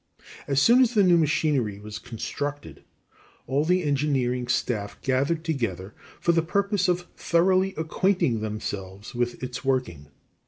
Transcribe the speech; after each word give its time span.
As 0.47 0.59
soon 0.59 0.81
as 0.81 0.95
the 0.95 1.03
new 1.03 1.15
machinery 1.19 1.79
was 1.79 1.99
constructed, 1.99 2.83
all 3.45 3.63
the 3.63 3.83
engineering 3.83 4.47
staff 4.47 4.99
gathered 5.03 5.43
together 5.45 5.93
for 6.19 6.31
the 6.31 6.41
purpose 6.41 6.87
of 6.87 7.05
thoroughly 7.15 7.75
acquainting 7.77 8.39
themselves 8.39 9.13
with 9.13 9.43
its 9.43 9.63
working. 9.63 10.07